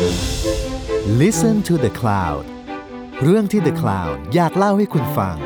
[0.00, 2.44] Listen to the Cloud
[3.22, 5.36] เรื่องที่ The Cloud อยากเล่าให้คุณฟัง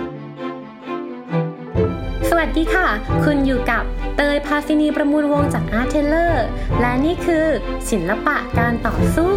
[2.31, 2.89] สวัสดีค่ะ
[3.25, 3.85] คุณอยู่กับ
[4.17, 6.35] เตยพาซินีประมูลวงจาก Art Taylor
[6.81, 7.47] และนี่คือ
[7.91, 9.35] ศิลปะการต่อสู้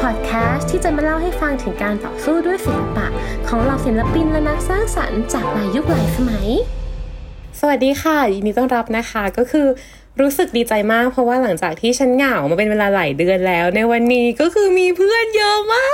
[0.00, 3.06] พอดแคสต์ที่จะมาเล่าให้ฟังถึงการต่อสู้ด้วยศิลปะ
[3.48, 6.48] ของเหล่าศิลปินและนักสร้างสรรค์จากหลายยุคหลายสมัย
[7.60, 9.66] สวัสดีค่ะยินดีต้อนรับนะคะก็คือ
[10.20, 15.88] รู้สึกดีใจมาก เพราะว่าหลังจากที่ฉันเหงามาเป็นเวลาหลายเดือนแล้ว ในวันนี้ก็คือมีเพื่อนเยอะมา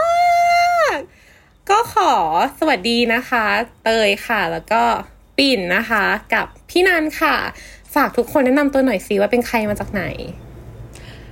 [0.95, 0.97] ก
[1.71, 2.15] ก็ขอ
[2.59, 3.45] สวัสดีนะคะ
[3.85, 4.83] เตยค่ะ แล้วก็
[5.39, 7.37] ปิ่นนะคะ กับพี่นันค่ะ
[7.95, 10.05] ฝากทุกคนแนะนำตัวหน่อยสิว่าเป็นใครมาจากไหน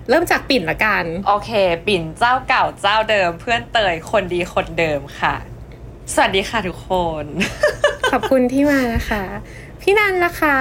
[0.09, 1.50] เริ่มจากปิ่นละกัน โอเค
[1.86, 5.34] ปิ่นเจ้าเก่าเจ้าเดิม เพื่อนเตยคนดีคนเดิมค่ะ
[6.14, 6.91] สวัสดีค่ะทุกค
[7.22, 7.24] น
[8.11, 9.22] ขอบคุณที่มานะคะ
[9.80, 10.56] พี่นันล่ะคะ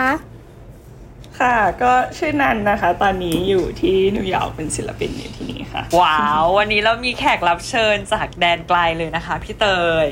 [1.39, 9.65] ค่ะ ก็ชื่อนันนะคะ ตอนนี้อยู่ที่นิวยอร์กเป็นศิลปินอยู่ที่นี่ค่ะ ว้าว วันนี้เรามีแขกรับเชิญจากแดนไกลเลยนะคะ พี่เต
[10.05, 10.07] ย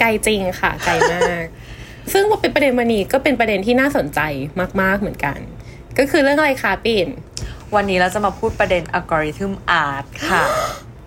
[0.00, 1.44] ไกลจริงค่ะ ไกลมาก
[2.12, 4.20] ซึ่งว่าเป็นประเด็นวันนี้ก็เป็นประเด็นที่น่าสนใจ
[4.80, 5.38] มาก ๆ เหมือนกัน
[5.98, 7.08] ก็คือเรื่องอะไรคะปิ่น
[7.74, 10.44] วันนี้เราจะมาพูดประเด็น algorithm artค่ะ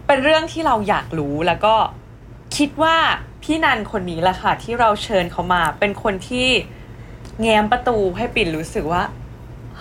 [0.08, 1.76] เป็นเรื่องที่เราอยากรู้แล้วก็
[2.58, 2.98] คิดว่า
[3.44, 6.48] พี่นันคนนี้แหละค่ะ ที่เราเชิญเขามาเป็นคนที่
[7.42, 9.04] แง้มประตูให้ปิ่นรู้สึกว่า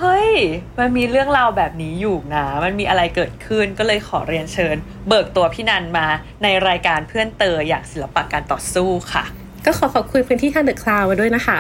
[0.01, 0.31] เฮ้ย
[0.79, 4.77] มันมีเรื่องราวแบบนี้อยู่นะ มันมีอะไรเกิดขึ้นก็เลยขอเรียนเชิญ
[5.09, 6.07] เบิกตัวพี่นันมา
[6.43, 9.25] ในรายการเพื่อนเตยอยากศิลปะการต่อสู้ค่ะ
[9.65, 11.59] ก็ขอขอบคุณพื้นที่ทาง The Cloud มาด้วยนะคะ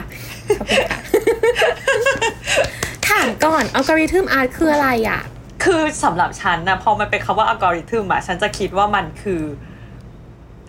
[0.58, 1.00] ขอบคุณค่ะ
[3.08, 5.20] ถามก่อน algorithm art คืออะไรอะ
[5.64, 9.42] คือสำหรับฉันนะพอมันเป็นคำว่าอัลกอริทึมอะฉันจะคิดว่ามันคือ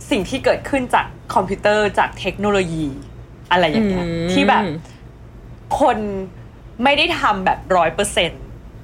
[0.10, 2.86] สิ่งที่เกิดขึ้นจากคอมพิวเตอร์จากเทคโนโลยี
[3.52, 4.64] อะไรอย่างเงี้ยอืมที่แบบ
[5.80, 5.98] คน
[6.84, 8.32] ไม่ได้ทำแบบร้อยเปอร์เซ็น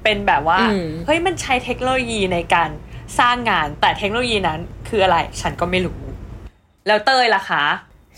[0.02, 2.70] เป็นแบบว่าอืมเฮ้ยมันใช้เทคโนโลยีในการ
[3.18, 6.00] สร้างงานแต่เทคโนโลยีนั้นคืออะไร ฉันก็ไม่รู้
[6.86, 7.64] แล้วเต้ยล่ะคะ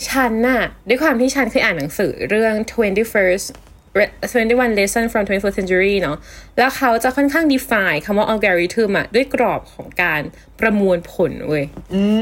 [0.08, 3.46] ฉันน่ะ ด้วยความที่ฉันเคยอ่านหนังสือเรื่อง 21st
[3.95, 6.17] 21 lesson from 21st century เนาะ
[6.58, 10.23] แล้วเขาจะค่อนข้าง define คำว่า algorithm อะด้วยกรอบของการ
[10.61, 11.64] ประมวลผลเว้ย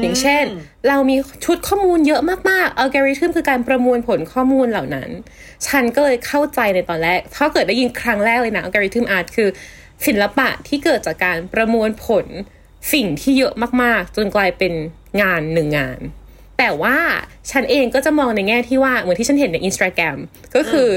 [0.01, 0.43] อย่างเช่น
[0.87, 1.15] เรามี
[1.45, 5.09] ชุดข้อมูลเยอะมากๆ algorithm คือการประมวลผลข้อมูลเหล่านั้น
[5.67, 9.49] ฉันก็เลยเข้าใจในตอนแรก ถ้าเกิดได้ยินครั้งแรกเลยนะ algorithm art คือ
[10.05, 12.25] ศิลปะที่เกิดจากการประมวลผล
[12.93, 13.53] สิ่งที่เยอะ
[13.83, 14.73] มากๆ จนกลายเป็น
[15.21, 15.99] งานหนึ่งงาน
[16.57, 16.97] แต่ว่า
[17.51, 20.17] ฉันเองก็จะมองในแง่ที่ว่าเหมือนที่ฉันเห็นในอินสตาแกรม
[20.55, 20.87] ก็คือ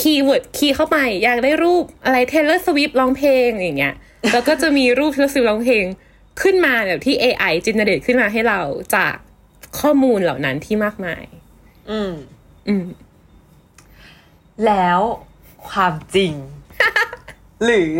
[0.00, 3.94] keyword key เข้าไป อยากได้รูปอะไร Taylor Swift ร้องเพลงอย่างเงี้ย
[4.32, 5.84] แล้วก็จะมีรูปเทเลอร์สวิฟร้องเพลง
[6.42, 8.60] ขึ้นมาแบบที่ AI generate ขึ้นมาให้เรา
[8.94, 9.14] จาก
[9.80, 11.24] ข้อมูลเหล่านั้นที่มากมาย
[11.90, 12.12] อืม
[12.68, 12.86] อืม
[14.66, 15.00] แล้ว
[15.68, 16.32] ความจริง
[17.64, 17.92] หรือ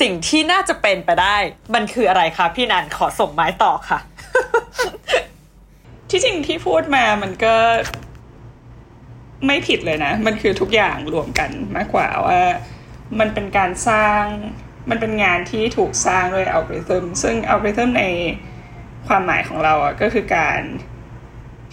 [0.00, 1.36] สิ่งที่น่าจะเป็นไปได้
[1.74, 3.98] มันคืออะไรคะพี่นันขอส่งไม้ต่อค่ะ
[6.10, 7.54] ที่จริงที่พูดมามันก็
[9.46, 12.40] ไม่ผิดเลยนะ มันคือทุกอย่างรวมกันมากกว่าว่า
[13.20, 14.22] มันเป็นการสร้าง
[14.90, 18.04] มันเป็นงานที่ถูกสร้างด้วยอัลกอริทึมซึ่งอัลกอริทึมใน
[19.06, 20.60] ความหมายของเราอะก็คือการ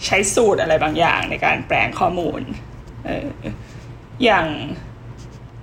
[0.06, 2.40] ใช้สูตรอะไรบางอย่างในการแปลงข้อมูล
[3.04, 3.28] เออ
[4.24, 4.46] อย่าง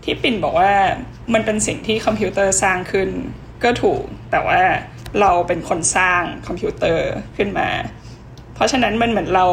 [0.04, 0.74] ที่ปิ่นบอกว่า
[1.34, 3.10] มันเป็นสิ่งที่คอมพิวเตอร์สร้างขึ้น
[3.64, 4.62] ก็ถูก แต่ว่า
[5.22, 7.08] เราเป็นคนสร้างคอมพิวเตอร์
[7.38, 7.70] ขึ้นมา
[8.56, 9.48] เพราะฉะนั้นมันเหมือนเรา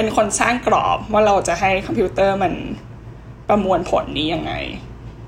[0.00, 2.52] เป็นคนสร้างกรอบว่าเราจะให้คอมพิวเตอร์มัน
[3.48, 4.52] ประมวลผลนี้ยังไง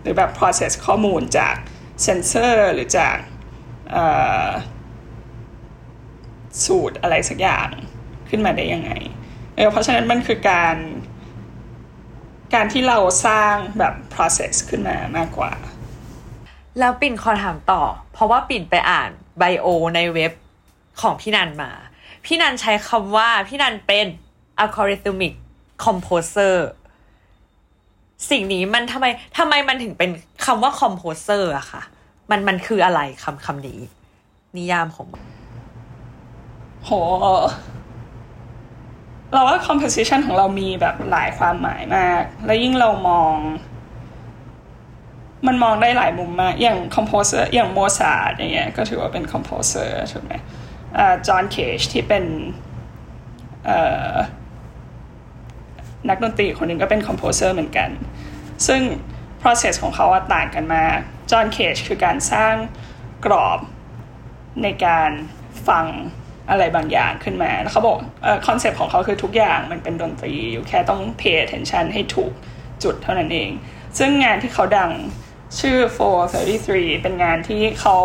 [0.00, 1.54] หรือแบบ process ข้อมูลจาก
[2.02, 3.16] เซนเซอร์หรือจาก
[6.64, 7.68] สูตรอะไรสักอย่าง
[8.28, 8.92] ขึ้นมาได้ยังไง
[9.56, 10.76] เออเพราะฉะนั้นมันคือการ
[12.54, 15.52] การที่เราสร้างแบบ process ขึ้นมามากกว่า
[16.78, 20.32] แล้วปิ่นขอถามต่อ เพราะว่าปิ่นไปอ่านไบโอในเว็บ
[21.00, 21.70] ของพี่นันมา
[22.24, 24.08] พี่นันใช้คำว่าพี่นันเป็น
[24.62, 25.34] algorithmic
[25.84, 26.56] composer
[28.30, 29.06] สิ่งนี้มันทำไม
[29.38, 30.10] ทำไมมันถึงเป็น
[30.44, 31.82] คำว่า composer อะค่ะ
[32.30, 33.80] มันมันคืออะไรคำคำนี้
[34.56, 35.24] นิยามของมัน
[36.84, 36.90] โห
[39.32, 43.34] เราว่า composition ของเรามีแบบหลายความหมายมาก และยิ่งเรามอง
[45.46, 50.34] มันมองได้หลายมุมมาก อย่าง composer อย่างโมซาร์ทอย่างเงี้ย ก็ถือว่าเป็น composer ถูกไหม
[51.26, 52.24] จอห์นเคจที่เป็น
[53.66, 54.12] เอ่อ
[56.08, 57.90] นักดนตรีคนหนึ่งก็เป็น composer เหมือนกัน
[58.66, 58.82] ซึ่ง
[59.42, 60.98] process ของเขาต่างกันมาก
[61.30, 62.54] จอห์นเคจคือการสร้าง
[63.24, 63.60] กรอบ
[64.62, 65.10] ในการ
[65.68, 65.86] ฟัง
[66.50, 67.98] อะไรบางอย่างขึ้นมา แล้วเขาบอก
[68.46, 72.32] คอนเซปต์ของเขาคือทุกอย่างมันเป็นดนตรี อยู่แค่ต้อง pay attention ให้ถูก
[72.82, 73.50] จุดเท่านั้นเอง
[73.98, 74.90] ซึ่งงานที่เขาดัง
[75.60, 75.78] ชื่อ
[76.38, 77.96] 433 เป็นงานที่เขา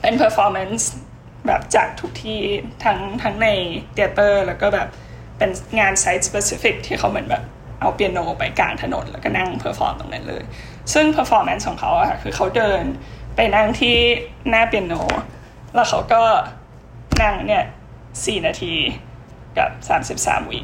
[0.00, 0.82] เป็น performance
[1.46, 2.40] แบบจากทุกที่
[2.84, 3.48] ทั้งทั้งใน
[3.94, 4.88] theater แล้วก็แบบ
[5.38, 7.42] เป็นงาน site specific ที่เขาเหมือนแบบ
[7.80, 10.42] เอาเปียโนไปกลางถนนแล้วก็นั่ง perform ตรงนั้นเลย
[10.92, 12.82] ซึ่ง performance ของเขาอะค่ะคือเขาเดิน
[13.36, 13.96] ไปนั่งที่
[14.48, 14.94] หน้าเปียโน
[15.74, 16.22] แล้วเขาก็
[17.22, 17.64] นั่งเนี่ย
[18.24, 18.74] สี่นาที
[19.58, 20.60] กับสามสิบสามวิ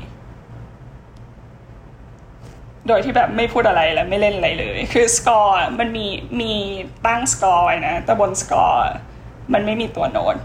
[2.87, 6.07] โดยที่แบบไม่พูดอะไรและไม่เล่นอะไรเลย คือสกอร์มันมี
[6.41, 6.53] มี
[7.07, 8.83] ตั้งสกอร์ไว้นะ แต่บนสกอร์
[9.53, 10.37] มันไม่มีตัวโน้ต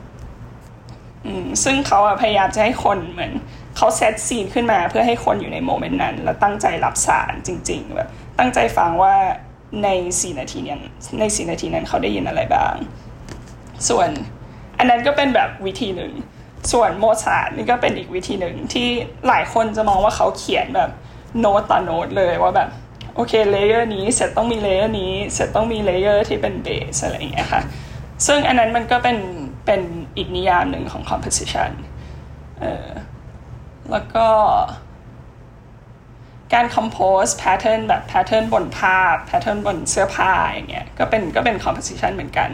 [1.64, 3.32] ซึ่งเขาพยายามจะให้คนเหมือน
[3.78, 8.10] เขา set scene ขึ้นมาเพื่อให้คนอยู่ใน moment นั้น แล้วตั้งใจรับสารจริงๆแบบ
[8.40, 9.16] ตั้งใจฟังว่า
[9.84, 9.90] ใน
[10.22, 10.76] สี่นาทีนี้
[11.20, 12.76] ในสี่นาทีนั้นเขาได้ยินอะไรบ้าง
[13.90, 14.10] ส่วน
[14.78, 16.14] อันนั้นก็เป็นแบบวิธีหนึ่ง
[16.72, 18.88] ส่วนโมซาร์ทนี่ก็เป็นอีกวิธีหนึ่งที่
[19.28, 20.90] หลายคนจะมองว่าเขาเขียนแบบ
[21.40, 22.70] โน้ตต่อโน้ตเลยว่าแบบ
[23.16, 27.62] โอเค layer นี้เสร็จต้องมี layer นี้เสร็จต้องมี layer ที่เป็นเบสอะไรอย่างเงี้ยค่ะ
[28.28, 29.18] ซึ่งอันนั้นมันก็เป็น
[29.66, 29.82] เป็น
[30.18, 31.72] อีกนิยามหนึ่งของ composition
[32.62, 32.88] เออ
[33.92, 34.28] แล้วก็
[36.54, 42.50] การ compose pattern แบบ pattern บนภาพ pattern บนเสื้อผ้าอย่างเงี้ยก็เป็นก็เป็น composition เหมือนกัน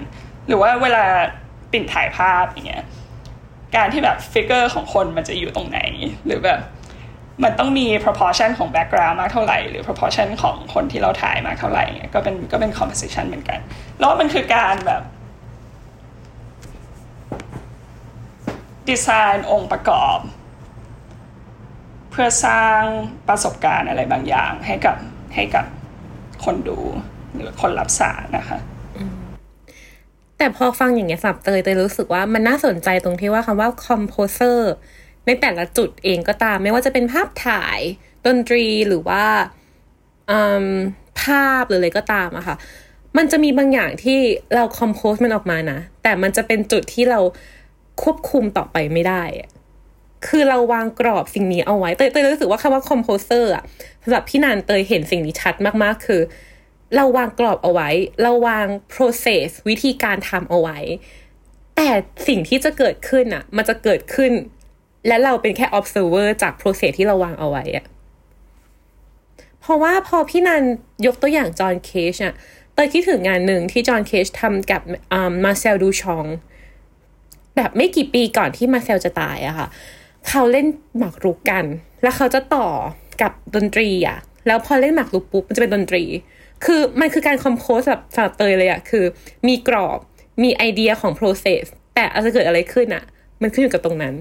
[0.47, 1.03] หรือว่าเวลา
[1.71, 2.83] ปิ่นถ่ายภาพอย่างเงี้ย
[3.75, 5.79] การที่แบบ figure ของคนมันจะอยู่ตรงไหน
[6.25, 6.59] หรือแบบ
[7.43, 13.59] มันต้องมี proportion ของ background มากเท่าไหร่ หรือ proportion ของคนที่เราถ่ายมากเท่าไหร่เงี้ยก็เป็นก็เป็น composition เหมือนกัน
[13.99, 15.01] แล้วมันคือการแบบ
[18.89, 20.19] ดีไซน์องค์ประกอบ
[22.11, 22.81] เพื่อสร้าง
[23.27, 24.97] ประสบการณ์อะไรบางอย่างให้กับ
[25.35, 25.65] ให้กับ
[26.43, 26.79] คนดู
[27.33, 28.57] หรือคนรับสารนะคะ
[30.37, 34.59] แต่พอฟังอย่างเงี้ยสับเตยเตยรู้สึกว่ามันน่าสนใจตรงที่ว่าคำว่า composer
[35.25, 37.79] ในแต่ละจุดเองก็ตาม ไม่ว่าจะเป็นภาพถ่าย
[38.25, 39.23] ดนตรีหรือว่า
[41.21, 42.55] ภาพหรืออะไรก็ตามอะค่ะ
[43.17, 44.19] มันจะมีบางอย่างที่
[44.55, 47.19] เราคอมโพสมันออกมานะ แต่มันจะเป็นจุดที่เรา
[48.03, 49.23] ควบคุมต่อไปไม่ได้
[50.27, 53.63] คือเราวางกรอบสิ่งนี้เอาไว้เตยเตยรู้สึกว่าคำว่าคอมโพเซอร์อะ
[54.03, 56.21] สำหรับพี่นันเตยเห็นสิ่งนี้ชัดมากๆ คือ
[56.95, 57.89] เราวางกรอบเอาไว้
[58.21, 60.77] เราวาง process วิธีการทำเอาไว้
[61.75, 61.89] แต่
[62.27, 64.31] สิ่งที่จะเกิดขึ้นอะมันจะเกิดขึ้น
[65.07, 67.85] และเราเป็นแค่ observer จาก process ที่เราวางเอาไว้อะ
[69.61, 70.63] เพราะว่าพอพี่นัน
[71.05, 72.33] ยกตัวอย่างจอห์นเคชอะ
[72.73, 74.81] เตยคิดถึงงานหนึ่งที่จอห์นเคชทำกับ
[75.43, 76.25] มาเซลดูชอง
[77.55, 79.67] แบบไม่กี่ปีก่อนที่มาเซลจะตายอะค่ะ
[80.27, 80.67] เขาเล่น
[80.97, 81.65] หมากรุกกัน
[82.03, 82.67] แล้วเขาจะต่อ
[83.21, 84.17] กับดนตรีอะ
[84.47, 86.03] แล้วพอเล่นหมากรุกปุ๊บมันจะเป็นดนตรี
[86.65, 89.05] คือมันคือการ compose แบบสำหรับเตยเลยอะคือ
[89.47, 89.99] มีกรอบ
[90.43, 91.63] มีไอเดียของ process
[91.95, 93.03] แต่อาจจะเกิดอะไรขึ้นอะ
[93.41, 94.15] มันขึ้นอยู่กับตรงนั้น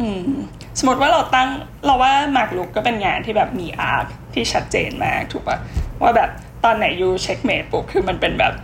[0.00, 0.32] อืม
[0.78, 1.48] สมมติว่าเราตั้ง
[1.84, 5.58] เราว่าหมากรุกก็เป็นงานที่แบบมี art ที่ชัดเจนมากถูกปะ
[6.02, 6.30] ว่าแบบ
[6.64, 8.54] ตอนไหน you checkmate ปุ๊บคือมันเป็นแบบ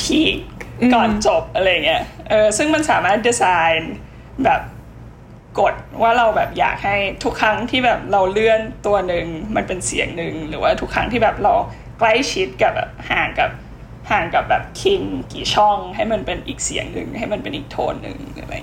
[0.00, 0.36] peak
[0.94, 3.44] ก่อนจบอะไรเงี้ย เออซึ่งมันสามารถดีไซ
[3.78, 3.94] น์
[4.44, 4.60] แบบ
[5.60, 11.54] กดว่าเราแบบอยากให้ทุกครั้งที่แบบเราเลื่อนตัวหนึ่งมันเป็นเสียงหนึ่งหรือว่าทุกครั้งที่แบบเรา
[11.98, 13.50] ใกล้ชิดกับแบบห่างกับ
[14.10, 15.02] ห่างกับแบบคิง
[15.32, 18.54] กี่ช่องให้มันเป็นอีกเสียงหนึ่งให้มันเป็นอีกโทนหนึ่งอะไร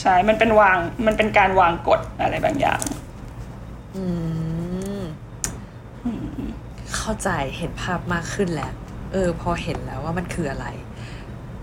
[0.00, 2.80] ใช่ มันเป็นวาง มันเป็นการวางกฎอะไรบางอย่าง
[3.96, 4.04] อื
[5.00, 5.02] ม
[6.96, 7.28] เข้าใจ
[7.58, 8.72] เห็นภาพมากขึ้นแล้ว
[9.12, 10.66] เออ พอเห็นแล้วว่ามันคืออะไร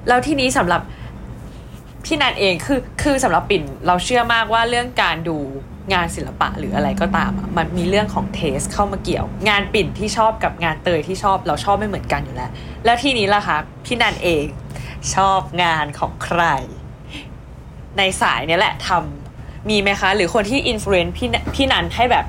[0.07, 0.81] แล้วที่นี้สำหรับ
[2.05, 5.37] พี่นันเองคือคือสำหรับปิ่นเราเชื่อมากว่าเรื่องการดู
[5.93, 12.51] งานศิลปะหรืออะไรก็ตามมันมีเรื่องของ taste เข้ามาเกี่ยว งานปิ่นที่ชอบกับงานเตยที่ชอบเราชอบไม่เหมือนกันอยู่แล้ว
[12.85, 14.45] แล้วที่นี้ล่ะคะพี่นันเอง
[15.15, 16.43] ชอบงานของใคร
[17.97, 22.25] ในสายเนี้ยแหละทำมีไหมคะ หรือคนที่ influence พี่พี่นันให้แบบ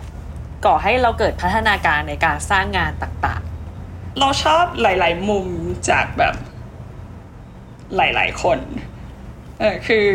[0.67, 5.47] ก่อให้เราเกิดพัฒนาการในการสร้างงานต่างๆ เราชอบหลาย ๆ มุม
[5.91, 6.35] จากแบบ
[7.97, 8.59] หลาย ๆ คน
[9.61, 10.07] เออคือ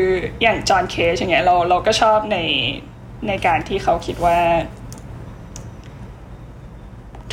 [0.41, 2.37] อย่างจอห์นเคชอย่างเงี้ยเราเราก็ชอบใน
[3.27, 4.39] ในการที่เขาคิดว่า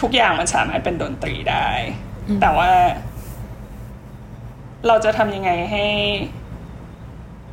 [0.01, 1.69] ทุกอย่างมันสามารถเป็นดนตรีได้
[2.41, 2.71] แต่ว่า
[4.87, 5.87] เราจะทำยังไงให้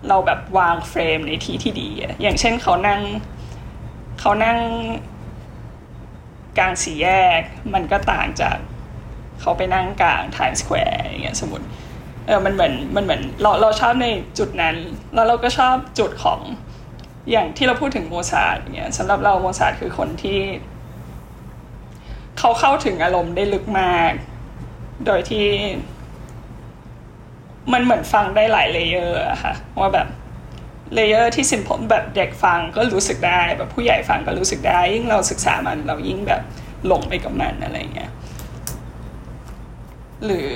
[0.08, 3.02] เราแบบวาง frame ในที่ที่ดีอะอย่างเช่นเขานั่ง
[4.20, 4.60] เขานั่ง
[6.58, 7.08] กลางสี่แย
[7.40, 7.42] ก
[7.74, 8.58] มันก็ต่างจาก
[9.40, 11.66] เขาไปนั่งกลาง Times Square อย่างเงี้ยสมมติ
[12.28, 14.08] เออมันเหมือนมันเหมือนเราเราชอบใน
[14.40, 14.76] จุดนั้น
[15.14, 16.40] แล้วเราก็ชอบจุดของ
[17.32, 20.40] อย่างที่เราพูดถึงโมซาร์ทอย่างเงี้ยสำหรับเราโมซาร์ทคือคนที่
[22.40, 24.12] เขาเข้าถึงอารมณ์ได้ลึกมาก
[25.06, 25.48] โดยที่
[27.74, 30.08] มันเหมือนฟังได้หลาย layer อะค่ะว่าแบบ
[30.94, 36.42] layer ที่ simple แบบเด็กฟังก็รู้สึกได้ แบบผู้ใหญ่ฟังก็รู้สึกได้ ยิ่งเราศึกษามันเรายิ่งแบบ
[36.88, 38.12] หลงไปกับมันอะไรเงี้ย
[40.26, 40.52] หรือ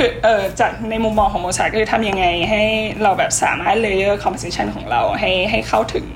[0.00, 2.62] คคือเออจากในมุมมองของโมซาร์ทก็คือทำยังไงให้
[3.02, 6.06] เราแบบสามารถ layer composition ของเราให้ให้เข้าถึง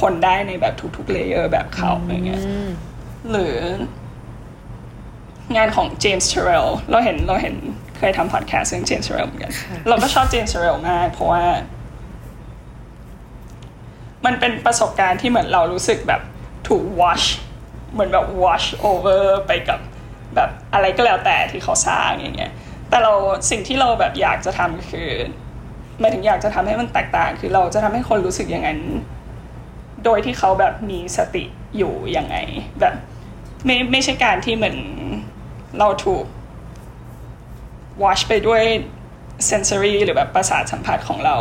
[0.00, 2.42] คนได้ในแบบทุกๆ layer แบบเขาอย่างเงี้ย
[3.30, 3.56] หรือ
[5.56, 7.54] งานของเจมส์เทเรลเราเห็นเราเห็น
[7.98, 9.52] เคยทำพอดแคสต์เรื่องเจมส์เทเรลเหมือนกัน
[9.88, 11.44] เราก็ชอบเจมส์เทเรลมากเพราะว่า
[14.26, 16.20] มันเป็นประสบการณ์ที่เหมือนเรารู้สึกแบบ
[16.68, 17.26] ถูก wash
[17.92, 19.78] เหมือนแบบ wash over ไปกับ
[20.34, 22.52] แบบอะไรก็แล้วแต่ที่เขาสร้างอย่างเงี้ย
[22.90, 23.12] แต่เรา
[23.50, 25.10] สิ่งที่เราแบบอยากจะทำคือ
[26.00, 28.80] หมายถึงอยากจะทำให้มันแตกต่าง คือเราจะทำให้คนรู้สึกอย่างนั้น
[30.04, 31.44] โดยที่เขาแบบมีสติ
[31.76, 32.36] อยู่ยังไง
[32.80, 32.94] แบบ
[33.64, 34.76] ไม่ไม่ใช่การที่เหมือน
[35.78, 36.24] เราถูก
[38.02, 38.62] wash ไปด้วย
[39.48, 41.36] sensory หรือแบบประสาทสัมผัสของเรา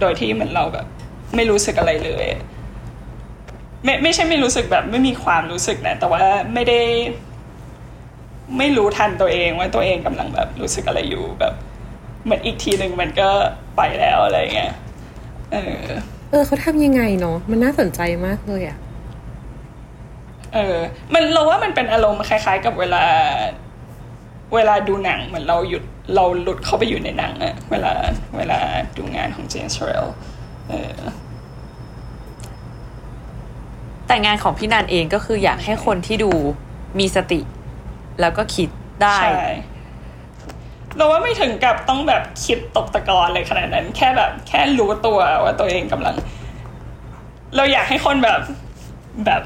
[0.00, 0.86] โดยที่เหมือนเราแบบ
[1.36, 2.26] ไม่รู้สึกอะไรเลย
[3.84, 6.22] ไม่ไม่ใช่ไม่รู้สึกแบบไม่มีความรู้สึกนะ แต่ว่า
[6.54, 6.80] ไม่ได้
[8.58, 11.54] ไม่รู้ทันตัวเองว่าตัวเองกำลังแบบรู้สึกอะไรอยู่แบบ
[12.24, 13.28] เหมือนอีกทีหนึ่งมันก็
[13.76, 14.72] ไปแล้วอะไรเงี้ย
[15.52, 15.76] เออ
[16.30, 18.78] เออเขาทำยังไงเนาะมันน่าสนใจมากเลยอะ
[20.54, 20.76] เออ
[21.12, 23.04] มันเราว่ามันเป็นอารมณ์คล้าย ๆ กับเวลา
[24.54, 25.82] เวลาดูหนังเหมือนเราหยุด
[26.14, 27.92] เราหลุดเข้าไปอยู่ในหนังอะเวลา
[28.36, 28.58] เวลา
[28.96, 30.06] ดูงานของเจนส์เรล
[30.68, 30.94] เออ
[34.06, 36.32] แต่งานของพี่นันเองก็คืออยากให้คนที่ดู
[36.98, 37.40] มีสติ
[38.20, 38.68] แล้วก็คิด
[39.02, 39.46] ได้ใช่
[40.96, 46.14] เราว่าไม่ถึงกับต้องแบบคิดตกตะกอนเลยขนาดนั้น แค่แบบ แค่รู้ตัวว่าตัวเองกำลัง
[47.56, 48.40] เราอยากให้คนแบบ
[49.26, 49.42] แบบ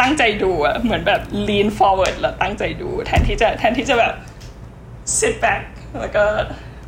[0.00, 4.14] ตั้งใจดูอะเหมือนแบบ lean forward แล้วตั้งใจดู แทนที่จะแทนที่จะแบบ
[5.18, 5.62] sit back
[6.00, 6.24] แล้วก็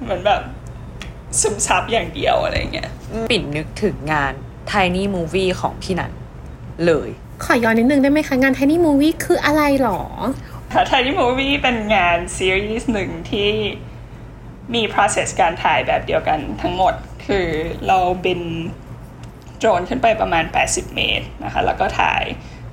[0.03, 0.43] เหมือนแบบ
[1.41, 2.91] ซึมซับอย่างเดียวอะไรเงี้ย
[3.31, 4.33] ปิ่นนึกถึงงาน
[4.71, 6.13] Tiny Movie ของพี่นัน
[6.87, 7.09] เลย
[7.45, 10.01] ขอย้อนนิดนึงได้ไหมคะงาน Tiny Movie คืออะไรหรอ
[10.89, 13.51] ไทนี่มูวี่เป็นงานซีรีส์หนึ่งที่
[14.75, 16.95] มี process การถ่ายแบบเดียวกันทั้งหมด
[17.27, 17.47] คือ
[17.87, 18.41] เราบิน
[19.59, 22.23] โดรนขึ้นไปประมาณ 80 เมตรนะคะ แล้วก็ถ่าย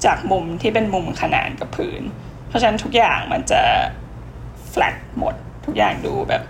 [0.06, 2.02] จากมุมที่เป็นมุมขนานกับพื้น
[2.48, 3.62] เพราะฉะนั้นทุกอย่างมันจะ
[4.74, 5.36] flat หมด
[5.66, 6.44] ทุกอย่างดูแบบ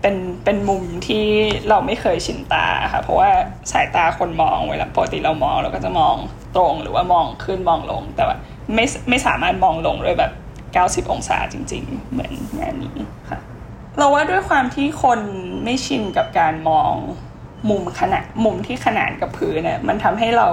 [0.00, 1.26] เป็นเป็นมุมที่
[1.68, 3.30] เราไม่เคยชินตาค่ะ เพราะว่า
[3.72, 6.16] สายตาคนมองเวลาปกติเรามองเราก็จะมอง
[6.56, 8.36] ตรงหรือว่ามองขึ้นมองลง แต่ว่า
[8.74, 10.32] ไม่ไม่สามารถมองลงด้วยแบบ
[11.06, 12.96] 90 องศาจริง ๆ เหมือนงานนี้
[13.30, 13.38] ค่ะ
[13.98, 15.20] เราว่าด้วยความที่คน
[15.64, 16.92] ไม่ชินกับการมอง
[17.70, 20.48] มุมขนาดมุมที่ขนานกับพื้นเนี่ยมันทำให้เรา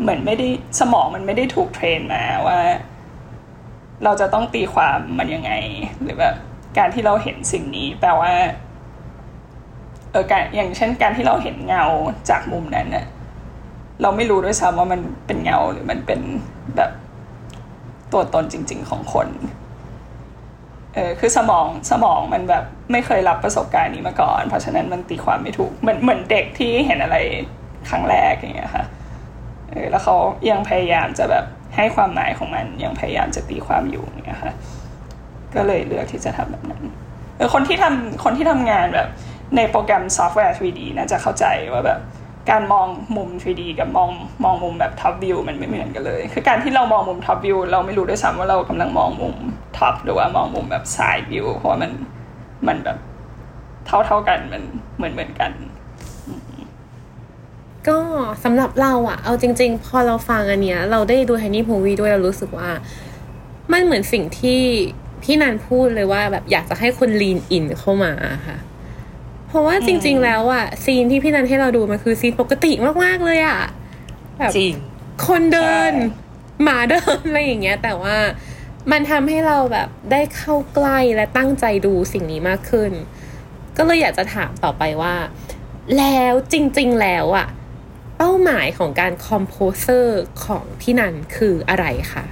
[0.00, 0.48] เหมือนไม่ได้
[0.80, 2.58] สมองมันไม่ได้ถูกเทรนมาว่า
[4.04, 5.52] เราจะต้องตีความมันยังไง
[6.02, 6.34] หรือแบบ
[6.78, 8.32] การที่เราเห็นสิ่งนี้แปลว่า
[10.10, 11.84] เออการอย่างเช่นการที่เราเห็นเงา
[12.30, 13.06] จากมุมนั้นเนี่ย
[14.02, 16.20] เราไม่รู้ด้วยซ้ำว่ามันเป็นเงาหรือมันเป็น
[16.76, 16.90] แบบ
[18.12, 19.28] ตัวตนจริง ๆ ของคน
[20.94, 27.16] เออคือสมองสมองมันแบบไม่เคยรับประสบการณ์นี้มาก่อน เพราะฉะนั้นมันตีความไม่ถูกเหมือนเหมือนเด็กที่เห็นอะไร
[27.88, 28.84] ครั้งแรกอย่างเงี้ยค่ะ
[29.70, 30.16] เออแล้วเขา
[30.50, 31.44] ยังพยายามจะแบบ
[31.76, 34.52] ให้ความหมายของมันยังพยายามจะตีความอยู่อย่างเงี้ยค่ะ
[35.54, 36.82] ก็เลยเลือกที่จะทำแบบนั้น
[37.36, 39.08] เออคนที่ทำคนที่ทำงานแบบ
[39.56, 42.00] ในโปรแกรมซอฟต์แวร์ 3D น่าจะเข้าใจว่าแบบ
[42.50, 44.10] การมองมุม 3D กับมอง
[44.44, 49.34] มองมุมแบบ top view มันไม่เหมือนกันเลย คือการที่เรามองมุม top view เราไม่รู้ด้วยซ้ำว่าเรากำลังมองมุม
[49.78, 51.92] top หรือว่ามองมุมแบบ side view เพราะมัน
[52.68, 52.98] มันแบบ
[53.86, 54.62] เท่าเท่ากันมัน
[54.96, 55.50] เหมือนเหมือนกัน
[57.88, 57.98] ก็
[58.44, 62.70] สำหรับเราอะเอาจริง ๆ พอเราฟังอันเนี้ย เราได้ดู Tiny Movie ด้วยเรารู้สึกว่า
[63.72, 64.60] มันเหมือนสิ่งที่
[65.22, 68.12] พี่นันพูดเลยว่าแบบอยากจะให้คน lean in เข้ามา
[68.46, 68.58] ค่ะ
[69.52, 72.72] เพราะว่าจริง ๆ แล้วอะซีนที่พี่นันให้เราดูมันคือซีนปกติ
[73.04, 73.60] มากๆเลยอะ
[74.38, 74.74] แบบจริง
[75.26, 78.16] คนเดินใช่หมาเดินอะไรอย่างเงี้ย แต่ว่า
[78.90, 82.92] มันทำให้เราแบบได้เข้าใกล้และตั้งใจดูสิ่งนี้มากขึ้น
[83.76, 85.14] ก็เลยอยากจะถามต่อไปว่า
[85.98, 87.48] แล้วจริง ๆ แล้วอะ
[88.16, 92.24] เป้าหมายของการคอมโพเซอร์ของพี่นันคืออะไรคะ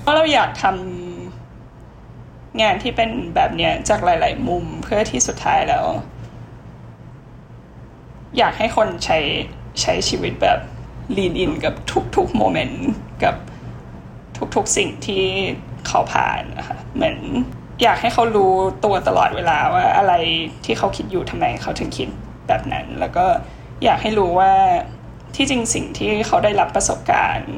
[0.00, 5.86] เพราะเราอยากทำงานที่เป็นแบบเนี้ยจากหลาย ๆ มุมเพื่อที่สุดท้ายแล้ว
[8.38, 9.18] อยากให้คนใช้
[9.82, 10.58] ใช้ชีวิตแบบ
[11.16, 11.74] lean in กับ
[12.16, 12.88] ทุกๆโมเมนต์
[13.24, 13.34] กับ
[14.54, 15.24] ทุกๆสิ่งที่
[15.86, 17.16] เขาผ่านนะคะเหมือน
[17.82, 18.52] อยากให้เขารู้
[18.84, 20.14] ตัวตลอดเวลาว่าอะไร
[20.64, 22.08] ที่เขาคิดอยู่ทำไมเขาถึงคิด
[22.48, 23.24] แบบนั้น แล้วก็
[23.84, 24.52] อยากให้รู้ว่า
[25.36, 27.52] ที่จริงสิ่งที่เขาได้รับประสบการณ์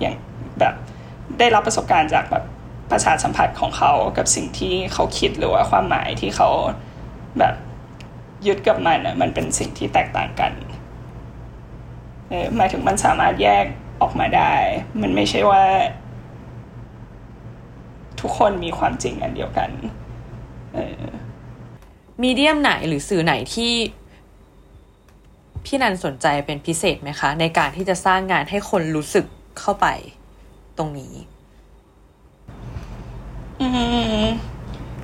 [0.00, 0.14] อย่าง
[0.60, 0.74] แบบ
[1.38, 2.44] ได้รับประสบการณ์จากแบบ
[2.90, 6.48] ประสาทสัมผัสของเขากับสิ่งที่เขาคิดหรือว่าความหมายที่เขา
[7.38, 7.54] แบบ
[8.46, 10.52] ยึดกับมันอะมันเป็นสิ่งที่แตกต่างกัน
[12.28, 13.64] เออหมายถึงมันสามารถแยก
[14.02, 14.52] ออกมาได้
[15.02, 15.62] มันไม่ใช่ว่า
[18.20, 19.70] ทุกคนมีความจริงอันเดียวกัน
[20.74, 21.02] เออ
[22.22, 23.72] มีเดียมไหนหรือสื่อไหนที่
[25.64, 29.26] พี่นันสนใจเป็นพิเศษไหมคะ ในการที่จะสร้างงานให้คนรู้สึก
[29.58, 29.86] เข้าไป
[30.78, 31.14] ตรงนี้
[33.60, 33.66] อื
[34.24, 34.26] ม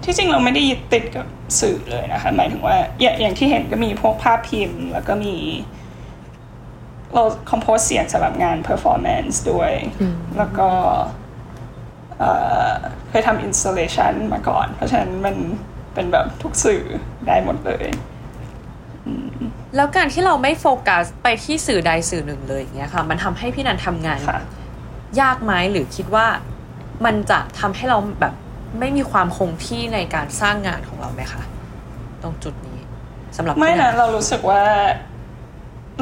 [0.07, 1.27] ที่จริงเราไม่ได้ยึดติดกับ
[1.61, 5.35] สื่อเลยนะคะหมายถึงว่าอย่างอย่างที่เห็นก็มีพวกภาพพิมพ์ แล้วก็มี
[7.15, 9.71] เราคอมโพสเสียงสำหรับงาน performance ด้วย
[10.39, 10.69] แล้วก็
[12.19, 12.31] เอ่
[12.69, 12.73] อ
[13.09, 15.37] เคยทำ installation มาก่อน เพราะฉะนั้นมัน
[15.95, 16.83] เป็นแบบทุกสื่อ
[17.27, 17.87] ได้หมดเลย
[19.77, 24.41] แล้วการที่เราไม่โฟกัสไปที่สื่อใดสื่อหนึ่งเลยอย่างเงี้ยค่ะ มันทำให้พี่นันทำงานค่ะ
[25.21, 26.27] ยากไหมหรือคิดว่า
[27.05, 28.35] มันจะทำให้เราแบบ
[28.81, 31.43] ไม่มีความคงที่ในการสร้างงานของเราไหมคะ
[32.23, 32.79] ตรงจุดนี้
[33.37, 34.63] สำหรับไม่พี่นะเรารู้สึกว่า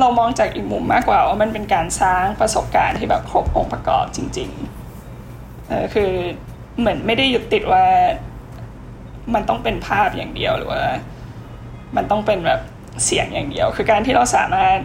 [0.00, 6.10] เรามองจากอีกมุมมากกว่าว่ามันเป็นการสร้างประสบการณ์ที่แบบครบองค์ประกอบจริงๆเออคือ
[6.78, 7.84] เหมือนไม่ได้ยึดติดว่า
[9.34, 10.82] มันต้องเป็นภาพอย่างเดียวหรือว่า
[11.96, 12.60] มันต้องเป็นแบบ
[13.04, 14.78] เสียงอย่างเดียว คือการที่เราสามารถ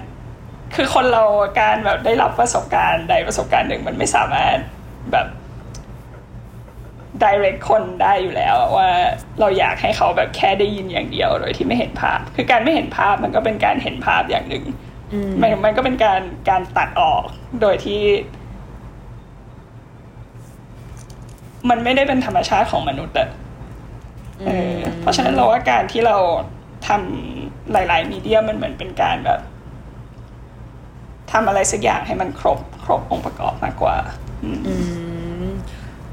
[0.75, 1.23] คือคนเรา
[1.59, 4.57] การแบบได้รับประสบการณ์ใดประสบการณ์หนึ่ง มันไม่สามารถ
[5.11, 5.27] แบบ
[7.23, 8.87] direct คนได้อยู่แล้วว่า
[9.39, 14.65] เราอยากให้เขาแบบแค่ได้ยินอย่างเดียวโดยที่ไม่เห็นภาพ คือการไม่เห็นภาพมันก็เป็นการเห็นภาพอย่างหนึ่ง
[15.41, 17.23] มันมันก็เป็นการการตัดออก
[17.61, 18.01] โดยที่
[21.69, 23.29] มันไม่ได้เป็นธรรมชาติของมนุษย์อะ
[24.45, 26.17] เออเพราะฉะนั้นเราว่าการที่เรา
[26.87, 29.39] ทำหลาย ๆ มีเดียมันเหมือนเป็นการแบบ
[31.31, 33.95] ทำอะไรสักอย่างให้มันครบครบองค์ประกอบมากกว่า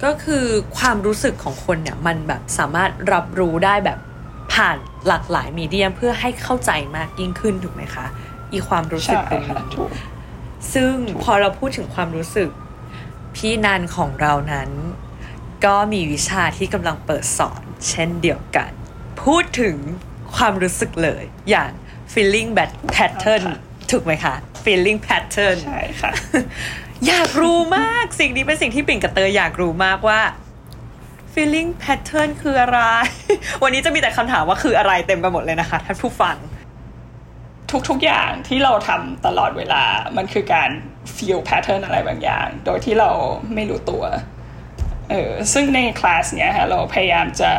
[0.04, 0.44] ก็คือ
[0.78, 3.98] ความรู้สึกของคนเนี่ยมันแบบสามารถรับรู้ได้แบบ
[4.52, 4.76] ผ่าน
[5.08, 8.06] หลากหลายมีเดียมเพื่อให้เข้าใจมากยิ่งขึ้นถูกไหมคะ
[8.52, 9.90] อีความรู้สึใช่กตรงค่ะนี้ถูก
[10.74, 12.50] ซึ่งพอเราพูดถึงความรู้สึก
[13.36, 14.70] พี่นันของเรานั้น
[15.64, 18.70] ก็มีวิชาที่กำลังเปิดสอน เช่นเดียวกัน
[19.22, 19.76] พูดถึง
[20.34, 21.70] ความรู้สึกเลยอย่าง
[22.12, 23.56] feeling bad pattern ค่ะ
[23.90, 26.12] ถูกไหมคะ feeling pattern ใช่ค่ะ
[27.08, 30.20] อยากรู้มากสิ่งนี้เป็นสิ่งที่ปิ่นกับเตยอยากรู้มากว่า
[31.32, 32.78] feeling pattern คืออะไร
[33.62, 36.36] วันนี้จะมีแต่คำถามว่าคืออะไรเต็มไปหมดเลยนะคะท่านผู้ฟัง
[37.88, 39.82] ทุกๆอย่างที่เราทำตลอดเวลา
[40.16, 40.70] มันคือการ
[41.14, 43.10] feel pattern อะไรบางอย่าง โดยที่เรา
[43.54, 44.04] ไม่รู้ตัว
[45.10, 47.52] เออซึ่งในคลาสเนี้ยฮะเราพยายามจะ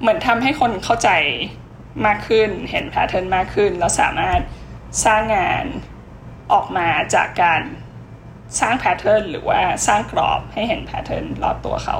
[0.00, 1.10] เหมือนทำให้คนเข้าใจ
[2.06, 4.40] มากขึ้น เห็น pattern มากขึ้น แล้วสามารถ
[5.04, 5.64] สร้างงาน
[6.52, 7.62] ออกมาจากการ
[8.60, 11.96] สร้าง pattern หรือว่าสร้างกรอบให้เห็น pattern รอบตัวเขา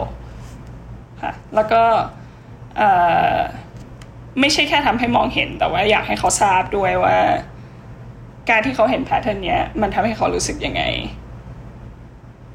[1.22, 1.82] ค่ะแล้วก็
[4.40, 7.16] ไม่ใช่แค่ทำให้มองเห็นแต่ว่าอยากให้เขาทราบด้วยว่า
[8.50, 10.82] การที่เขาเห็นแพทเทิร์นเนี้ยมันทำให้เขารู้สึกยังไง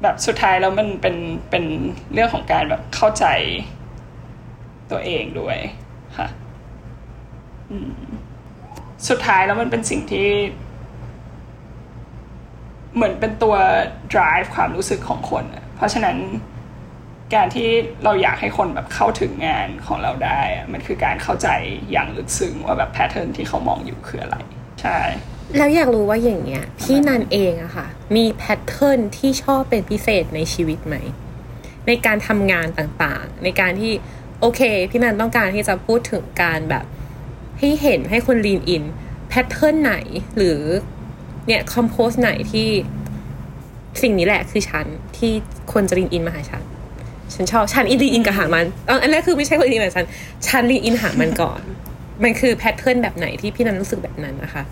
[0.02, 1.16] แบบสุดท้ายแล้วมันเป็น
[1.50, 1.64] เป็น
[2.12, 3.26] เรื่องของการแบบเข้าใจ
[4.90, 5.56] ตัวเองด้วย
[6.18, 6.28] ค่ะ
[9.08, 10.28] สุดท้ายแล้วมันเป็นสิ่งที่
[12.94, 13.54] เหมือนเป็นตัว
[14.14, 16.16] drive ความรู้สึกของคนอะเพราะฉะนั้น
[17.34, 17.68] การที่
[18.04, 20.40] เราอยากให้คนแบบเข้าถึงงานของเราได้
[20.72, 21.48] มันคือการเข้าใจ
[21.90, 24.36] อย่างลึกซึ้งว่าแบบแพทเทิร์นที่เขามองอยู่คืออะไร
[24.82, 24.98] ใช่
[25.56, 30.96] แล้วอยากรู้ว่าอย่างเงี้ยพี่นันเองอะค่ะ มีแพทเทิร์นที่ชอบเป็นพิเศษในชีวิตไหม
[31.86, 33.92] ในการทำงานต่างๆ ในการที่
[34.40, 36.84] โอเค พี่นันต้องการที่จะพูดถึงการแบบ
[37.58, 38.84] ให้เห็นให้คน lean in
[39.28, 39.94] pattern ไหน
[40.36, 40.60] หรือ
[41.48, 42.68] เนี่ย compose ไหนที่
[44.02, 45.32] สิ่งนี้แหละคือฉันที่
[45.72, 46.62] คนจะ lean in มาหาฉัน
[47.34, 50.06] ฉันชอบฉันอิน lean in กับหามันเอออันแรกคือไม่ใช่คน lean in กับฉัน
[50.46, 51.60] ฉัน lean in หามันก่อน
[52.22, 54.62] มันคือ pattern แบบไหนที่พี่นันรู้สึกแบบนั้นนะคะ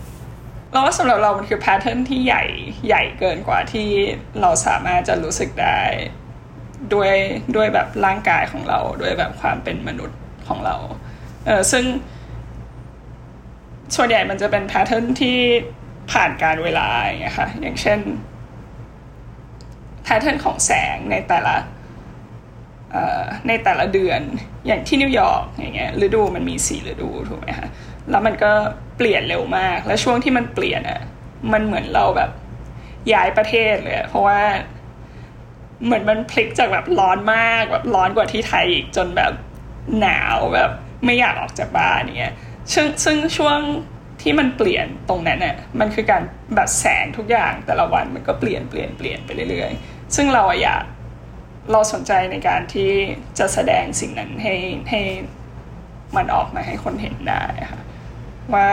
[0.71, 2.43] เราว่าสำหรับเรามันคือ pattern ที่ใหญ่
[2.87, 3.87] ใหญ่เกินกว่าที่
[4.41, 5.79] เราสามารถจะรู้สึกได้
[6.93, 7.13] ด้วย
[7.55, 10.75] ด้วยแบบร่างกายของเราด้วยแบบความเป็นมนุษย์ของเรา
[11.45, 11.83] เออซึ่ง
[13.95, 15.37] ส่วนใหญ่มันจะเป็น pattern ที่
[16.11, 17.99] ผ่านการเวลาอย่างเงี้ยค่ะอย่างเช่น
[20.03, 21.55] pattern ของแสงในแต่ละ
[23.47, 24.21] ในแต่ละเดือน
[24.67, 27.67] อย่างที่นิวยอร์กอย่างเงี้ยฤดูมันมีสี่ฤดูถูกไหมคะ
[28.09, 28.51] แล้วมันก็
[28.97, 31.01] เปลี่ยนเร็วมาก และช่วงที่มันเปลี่ยนอะ
[31.53, 32.31] มันเหมือนเราแบบ
[33.13, 34.41] ย้ายประเทศเลยเพราะว่า
[35.85, 39.33] เหมือนมันพลิกจากแบบร้อนมากแบบร้อนกว่าที่ไทยอีกจนแบบ
[39.99, 40.71] หนาวแบบ
[41.05, 42.33] ไม่อยากออกจากบ้านอย่างเงี้ย
[42.73, 43.59] ซึ่งซึ่งช่วง
[44.27, 46.21] ที่มันเปลี่ยนตรงนั้นน่ะมันคือการ
[46.55, 50.83] แบบแสงทุกอย่างแต่ละวันมันก็เปลี่ยนเปลี่ยนเปลี่ยนไปเรื่อยๆ ซึ่งเราอะอยาก
[51.71, 52.91] เราสนใจในการที่
[53.39, 54.55] จะแสดงสิ่งนั้นให้
[54.89, 55.01] ให้
[56.15, 57.81] มันออกมาให้คนเห็นได้ค่ะ
[58.53, 58.67] ว่า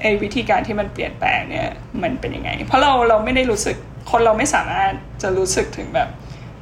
[0.00, 1.68] ไอ้วิธีการที่มันเปลี่ยนแปลงเนี่ย
[2.02, 3.76] มันเป็นยังไง เพราะเราเราไม่ได้รู้สึก
[4.10, 6.08] คนเราไม่สามารถจะรู้สึกถึงแบบ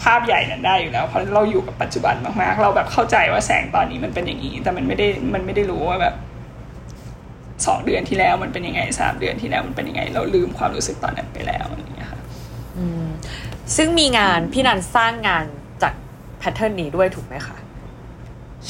[0.03, 6.15] ภาพใหญ่นั้นได้อยู่แล้ว เพราะเราอยู่กับปัจจุบันมากๆ เราแบบเข้าใจว่าแสงตอนนี้มันเป็นอย่างนี้ แต่มันไม่ได้มันไม่ได้รู้ว่าแบบ
[7.67, 12.21] สองเดือนที่แล้วมันเป็นยังไงสามเดือนที่แล้วมันเป็นยังไง เราลืมความรู้สึกตอนนั้นไปแล้วอะไรอย่างเงี้ยค่ะ
[13.77, 15.45] ซึ่งมีงานพี่นันสร้างงาน
[15.83, 15.95] จาก
[16.39, 17.57] แพทเทิร์นนี้ด้วยถูกไหมคะ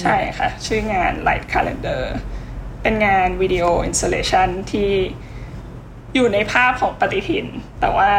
[0.00, 2.02] ใช่ค่ะ ชื่องาน Light Calendar
[2.82, 4.90] เป็นงานวิดีโออินส l เลชันที่
[6.14, 7.46] อยู่ในภาพของปฏิทิน
[7.80, 8.10] แต่ว่า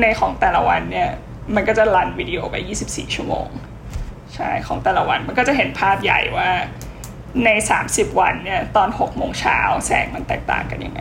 [0.00, 1.10] ในของแต่ละวันเนี่ย
[1.54, 3.48] มันก็จะรันวิดีโอไป 24 ชั่วโมง
[4.34, 6.48] ใช่ ของแต่ละวันมันก็จะเห็นภาพใหญ่ว่า
[7.44, 7.48] ใน
[7.84, 11.00] 30 วันเนี่ยตอน6โมงเช้าแสงมันแตกต่างกันยังไง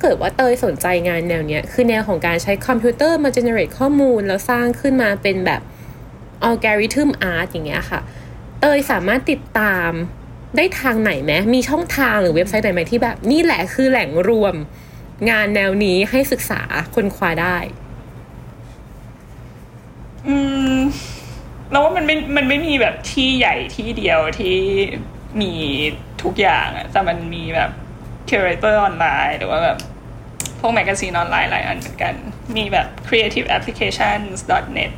[0.00, 5.60] เกิดว่าเตยสนใจงานแนวเนี้ยคือแนวของการใช้คอมพิวเตอร์มา generate ข้อมูล แล้วสร้างขึ้นมาเป็นแบบ
[6.48, 8.00] algorithm art อย่างเงี้ยค่ะ
[8.60, 9.90] เตยสามารถติดตาม
[10.56, 14.54] ได้ทางไหนไหมมีช่องทางหรือเว็บไซต์ไหนไหมที่แบบนี่แหละคือแหล่งรวม
[15.30, 16.62] งานแนวนี้ให้ศึกษา
[16.94, 17.56] คนคว้าได้
[20.26, 20.36] อื
[20.74, 20.76] ม
[21.70, 24.58] เราว่ามันไม่มันไม่มีแบบที่ใหญ่ที่เดียวที่
[25.40, 25.52] มี
[26.22, 27.70] ทุกอย่างอะแต่มันมีแบบ
[28.28, 29.78] curator ออนไลน์หรือว่าแบบ
[30.60, 32.14] พวกแมกกาซีนออนไลน์หลายอันเหมือนกัน
[32.56, 34.38] มีแบบ creative applications
[34.76, 34.90] net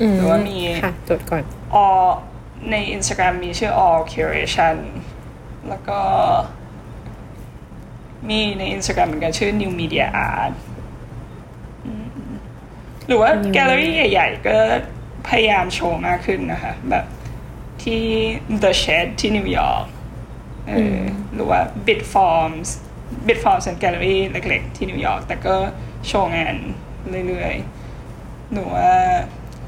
[0.00, 1.44] อืมหรือว่ามีค่ะจดก่อน
[1.84, 2.08] all
[2.70, 4.76] ใน Instagram มีชื่อ all curation
[5.68, 6.00] แล้วก็
[8.28, 10.52] มีใน Instagram เหมือนกันชื่อ new media art
[11.86, 12.30] อืม
[13.06, 14.56] หรือว่าแกลเลอรี่ใหญ่ ๆ ก็
[15.28, 17.04] พยายามโชว์มากขึ้นนะคะ แบบ
[17.84, 18.04] ที่
[18.62, 19.86] The Shed ที่นิวยอร์ก
[20.68, 21.02] เอออ
[21.34, 22.68] หรือว่า Bitforms
[23.26, 25.54] Bitforms เป็นแกลเลอรี่เล็กๆ ที่นิวยอร์กแต่ก็
[26.06, 26.54] โชว์งาน
[27.28, 28.92] เรื่อยๆ หนูว่า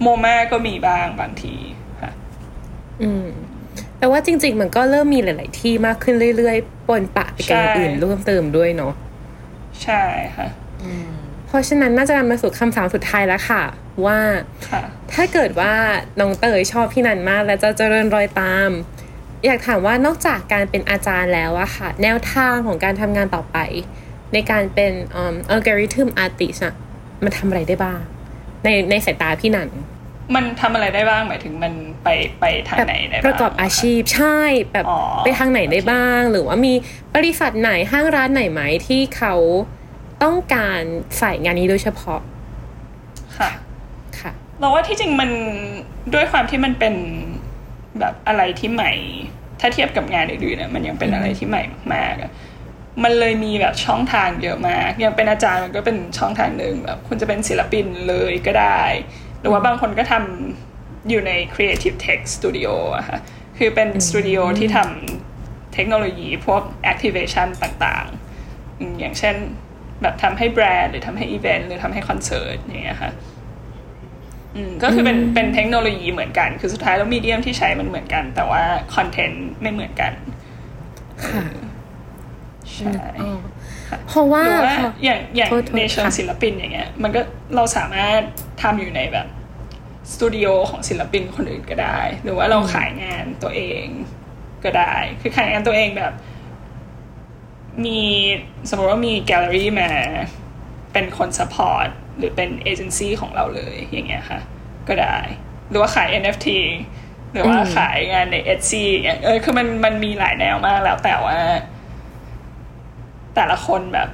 [0.01, 1.55] โมมาก็มีบ้างบางที
[2.01, 2.11] ค่ะ
[3.03, 3.27] อืม
[3.99, 8.92] แต่ว่าจริง ๆ มันก็เริ่มมีหลาย ๆ ที่มากขึ้นเรื่อยๆ ปนปะไปกับอย่างอื่นใช่ร่วมเติมด้วยเนาะ
[9.83, 10.03] ใช่
[10.37, 10.49] ค่ะ
[11.50, 13.62] เพราะฉะนั้นน่าจะนำมาสู่คำถามสุดท้ายแล้วค่ะ
[14.06, 14.18] ว่า
[14.70, 14.82] ค่ะ
[15.12, 15.74] ถ้าเกิดว่า
[16.20, 18.70] น้องเตยชอบพี่นันมาก และจะเจริญรอยตาม
[19.46, 23.58] อยากถามว่านอกจากการเป็นอาจารย์แล้วอะค่ะ แนวทางของการทำงานต่อไป
[24.32, 26.74] ในการเป็นอัลกอริทึมอาร์ติสอะ
[27.24, 28.00] มันทำอะไรได้บ้าง
[28.64, 29.68] ในในสายตาพี่นัน
[30.34, 31.72] มันทำอะไรได้บ้างหมายถึงมัน
[32.04, 32.08] ไป
[32.40, 34.38] ไปทางแบบไหนได้บ้างประกอบอาชีพใช่
[34.72, 36.74] แบบอ๋อไปทางไหนได้บ้าง หรือว่ามี
[37.16, 39.34] บริษัทไหนห้างร้านไหนไหมที่เขา
[40.22, 40.80] ต้องการ
[41.18, 42.20] ใส่งานนี้โดยเฉพาะ
[43.38, 43.50] ค่ะ
[44.20, 45.30] ค่ะเราว่าที่จริงมัน
[46.14, 46.94] ด้วยความที่มันเป็น
[47.98, 48.92] แบบอะไรที่ใหม่
[49.61, 51.62] ถ้าเทียบกับงานอื่นๆเนี่ยมันยังเป็นอะไรที่ใหม่
[51.94, 52.30] มากๆอะ
[53.02, 58.83] มันเลยมีแบบช่องทางเยอะมากอย่างเป็นอาจารย์มันก็เป็นช่องทางหนึ่งแบบคุณจะเป็นศิลปินเลยก็ได้
[59.40, 63.18] หรือว่าบางคนก็ทำอยู่ใน Creative Tech Studio อะค่ะ
[63.59, 69.37] คือเป็นสตูดิโอที่ทำเทคโนโลยีพวก activation ต่างๆอืมอย่างเช่น
[70.02, 73.12] แบบทำให้แบรนด์หรือทำให้อีเวนต์หรือทำให้คอนเสิร์ตอย่างเงี้ยค่ะ
[74.56, 78.62] อืมก็คือเป็นเป็นเทคโนโลยีเหมือนกัน คือสุดท้ายแล้ว medium ที่ใช้มันเหมือนกัน แต่ว่า
[78.94, 80.12] คอนเทนต์ไม่เหมือนกัน
[81.24, 81.42] ค่ะ
[82.74, 83.38] ใช่อ๋อ
[84.08, 87.20] เพราะว่าหรือว่าพออย่างอย่างโทษโทษในเชิงค่ะศิลปินอย่างเงี้ย มันก็
[87.54, 88.20] เราสามารถ
[88.62, 89.26] ทำอยู่ในแบบ
[90.12, 93.84] สตูดิโอของศิลปินคนอื่นก็ได้ หรือว่าเราขายงานตัวเอง
[94.64, 96.12] ก็ได้ คือขายงานตัวเองแบบ
[97.85, 98.00] มี
[98.68, 99.90] สมมติว่ามีแกลเลอรี่มา
[100.92, 104.40] เป็นคน support หรือเป็นเอเจนซี่ของเราเลยอย่างเงี้ยค่ะ
[104.88, 105.16] ก็ได้
[105.68, 106.48] หรือว่าขาย NFT
[107.33, 111.37] หรือว่าอืมขายงานใน Etsy อย่างเออคือมันมันมีหลายแนวมากแล้วแต่ว่า
[113.35, 114.09] แต่ละคนแบบ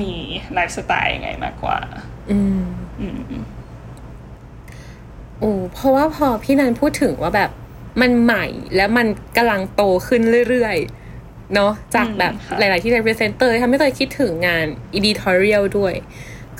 [0.00, 0.12] มี
[0.54, 1.78] ไลฟ์สไตล์ยังไงมากกว่า
[2.30, 2.62] อืม
[3.00, 3.44] อืมอืม
[5.38, 7.50] โอ้เพราะว่าพอพี่นันพูดถึงว่าแบบ
[8.00, 11.07] มันใหม่และมันกำลังโตขึ้นเรื่อยๆ
[11.54, 14.66] เนาะจากแบบหลาย ๆ ที่ represent เตยทำให้เตยคิดถึงงาน
[14.98, 15.94] editorial ด้วย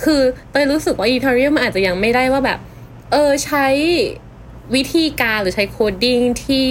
[0.03, 0.21] คือ
[0.51, 2.59] เตยรู้สึกว่า editorial มันอาจจะยังไม่ได้ว่าแบบ
[3.11, 3.67] เออใช้
[4.75, 6.67] วิธีการหรือใช้ coding ที่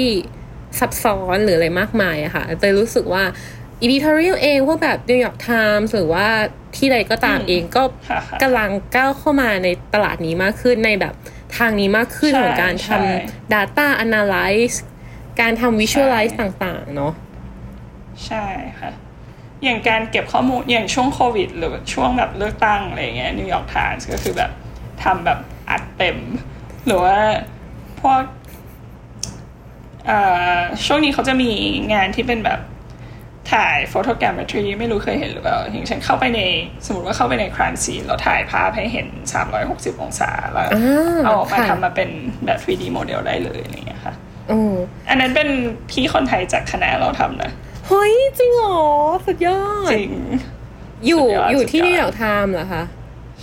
[0.79, 3.25] ซับซ้อนหรืออะไรมากมายอะค่ะเตยรู้สึกว่า
[3.85, 6.27] editorial เองพวกแบบ New York Times หรือว่า
[6.77, 11.15] ที่ใดก็ตามเองก็ค่ะค่ะกำลังก้าวเข้ามาในตลาดนี้มากขึ้นในแบบ
[11.57, 14.77] ทางนี้มากขึ้นใช่ของการทใช่ำ data analyze
[15.41, 17.13] การทำ visualize ต่าง ๆ เนาะ
[18.27, 18.45] ใช่
[18.81, 18.91] ค่ะ
[19.65, 24.51] อย่างการเก็บข้อมูลอย่างช่วงโควิด หรือช่วงแบบเลือกตั้งอะไรเงี้ยนิวยอร์กไทมส์ก็คือแบบ
[25.03, 25.39] ทำแบบ
[25.71, 26.19] อัดเต็ม
[26.87, 27.19] หรือว่า
[28.01, 28.23] พวก
[30.07, 30.19] เอ่
[30.55, 31.51] อช่วงนี้เขาจะมี
[31.93, 32.61] งานที่เป็นแบบ
[33.53, 36.41] ถ่าย photogrammetry ไม่รู้เคยเห็นหรือเปล่าอย่างเช่นเข้าไปใน
[36.87, 39.09] สมมติว่าเข้าไปใน crime scene แล้วถ่ายภาพให้เห็น
[39.55, 42.11] 360 องศาแล้วอ่าเอาออกมาค่ะทำมาเป็น
[42.47, 44.15] แบบ 3D โมเดลได้เลยอะไรเงี้ยค่ะ
[44.49, 44.61] โอ้
[45.09, 45.49] อันนั้นเป็น
[45.91, 47.51] พี่คนไทยจากคณะเราทำนะ
[47.88, 48.79] เฮ้ย จริงเหรอ
[49.27, 50.12] สุดยอด จริง
[51.07, 52.85] อยู่สุดยอดอยู่ที่สุดยอด นิวยอร์กไทม์เหรอคะ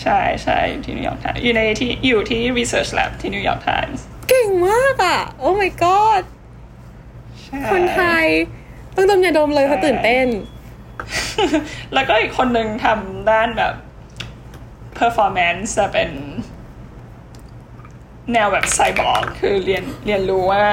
[0.02, 6.24] ใช่ใช่อยู่ที่นิวยอร์กไทม์อยู่ในที่อยู่ที่ research lab ที่นิวยอร์กไทมส์เก่งมากอะ oh my god
[7.72, 8.28] คนไทย
[8.96, 10.28] ต้องดมยาดมเลยเพราะตื่นเต้น
[11.94, 13.74] แล้วก็อีกคนหนึ่งทำด้านแบบ
[15.00, 16.10] performance จะเป็น
[18.34, 20.66] แนวแบบไซบอร์กคือเรียนเรียนรู้ว่า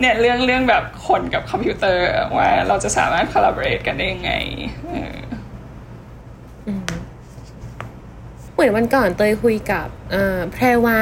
[0.00, 2.04] เนี่ยเรื่องเรื่องแบบคนกับคอมพิวเตอร์
[2.36, 4.32] ว่าเราจะสามารถ collaborate กันได้ยังไง
[4.90, 5.16] เออ
[8.54, 11.00] เหมือนวันก่อนเตยคุยกับเอ่อแพรวา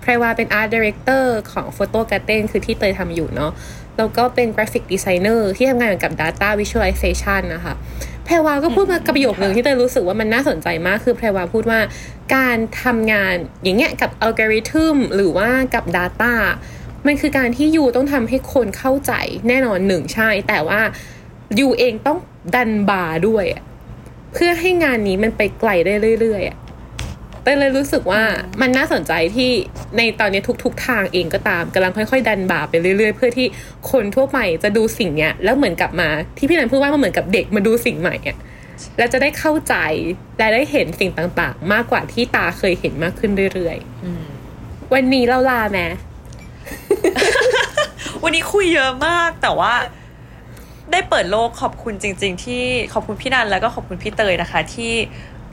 [0.00, 3.52] แพรวาเป็น Art Director ของ Photo Garden คือที่เตยทำอยู่เนาะ
[3.98, 7.74] แล้วก็เป็น Graphic Designer ที่ทำงานกับ Data Visualization นะคะ
[8.24, 11.80] แพรวาก็พูดมากระประโยคหนึ่งที่เตยรู้สึกว่ามันน่าสนใจมากคือแพรวาพูดว่า
[12.36, 16.32] การทำงานอย่างเงี้ยกับอัลกอริทึมหรือว่ากับ Data
[17.06, 19.12] มันคือการที่ you ต้องทำให้คนเข้าใจ
[19.48, 20.80] แน่นอนหนึ่งใช่ แต่ว่า
[21.58, 22.18] you เองต้อง
[22.54, 23.62] ดันบาร์ด้วยอะ
[24.32, 26.58] เพื่อให้งานนี้มันไปไกลได้เรื่อยๆอะ
[27.42, 28.22] เต้ยเลยรู้สึกว่า
[28.60, 29.50] มันน่าสนใจที่
[29.96, 33.46] ในตอนนี้ทุกๆทางเองก็ตามกำลังค่อยๆ ดันบาปไปเรื่อยๆ เพื่อที่
[33.90, 38.36] คนทั่วไปจะดูสิ่งเนี้ยแล้วเหมือนกลับมาที่พี่นันพูดว่ามันเหมือนกับเด็กมาดูสิ่งใหม่อะ
[38.98, 39.74] แล้วจะได้เข้าใจ
[40.38, 45.78] และได้เห็นสิ่งต่างๆ มากกว่าที่ตาเคยเห็นมากขึ้นเรื่อยๆวันนี้เราลาแม
[48.32, 49.74] วันนี้คุยเยอะมาก แต่ว่า
[50.92, 54.92] ได้เปิดโลกขอบคุณจริง ๆ ที่ขอบคุณพี่นันแล้วก็ขอบคุณพี่เตยนะคะ ที่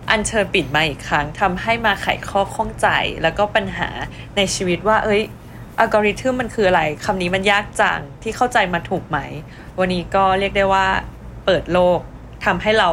[0.09, 2.87] อัญเชิญปิดมาอีกครั้งทำให้มาไขข้อข้องใจ
[3.23, 3.89] แล้วก็ปัญหา
[4.35, 5.21] ในชีวิตว่า เอ้ย
[5.79, 9.17] อัลกอริทึมมันคืออะไรคำนี้มันยากจังที่เข้าใจมาถูกไหม
[9.79, 10.87] วันนี้ก็เรียกได้ว่า
[11.45, 11.99] เปิดโลก
[12.45, 12.87] ทำให้เรา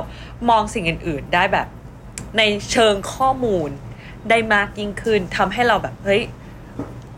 [0.49, 1.67] มองสิ่งอื่น ๆ ได้แบบ
[2.39, 3.69] ในเชิงข้อมูล
[4.31, 6.23] ได้มากยิ่งขึ้นทำให้เราแบบเฮ้ย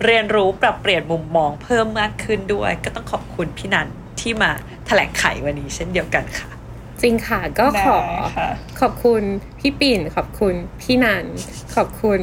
[0.04, 3.88] เรียนรู้ปรับเปลี่ยนมุมมองเพิ่มมากขึ้นด้วย ก็ต้องขอบคุณพี่นัน
[4.20, 4.50] ที่มา
[4.86, 6.50] แถลงไขวันนี้เช่นเดียวกันค่ะ
[7.02, 9.22] จริงค่ะก็ขอได้ค่ะขอบคุณ
[9.58, 11.24] พี่ปิ่น ขอบคุณพี่นัน
[11.74, 12.20] ขอบคุณ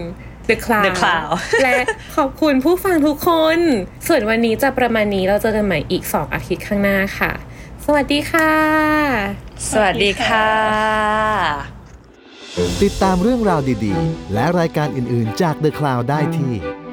[0.49, 1.31] The Cloud The Cloud
[1.63, 1.75] และ
[2.17, 3.59] ขอบคุณผู้ฟังทุกคน
[4.07, 7.31] ส่วนวันนี้จะประมาณนี้เราเจอกันใหม่อีก 2 อาทิตย์ข้างหน้าค่ะ
[7.85, 8.51] สวัสดีค่ะ
[9.71, 10.49] สวัสดีค่ะ
[12.83, 16.53] ติดตามเรื่องราวดีๆ และรายการอื่นๆจาก The Cloud ได้ที่